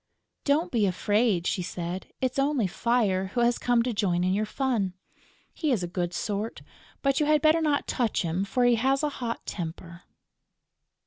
"Don't 0.45 0.71
be 0.71 0.87
afraid," 0.87 1.45
she 1.45 1.61
said. 1.61 2.07
"It's 2.21 2.39
only 2.39 2.65
Fire, 2.65 3.27
who 3.35 3.41
has 3.41 3.59
come 3.59 3.83
to 3.83 3.93
join 3.93 4.23
in 4.23 4.33
your 4.33 4.47
fun. 4.47 4.93
He 5.53 5.71
is 5.71 5.83
a 5.83 5.87
good 5.87 6.11
sort, 6.11 6.63
but 7.03 7.19
you 7.19 7.27
had 7.27 7.43
better 7.43 7.61
not 7.61 7.85
touch 7.85 8.23
him, 8.23 8.43
for 8.43 8.65
he 8.65 8.77
has 8.77 9.03
a 9.03 9.09
hot 9.21 9.45
temper." 9.45 10.01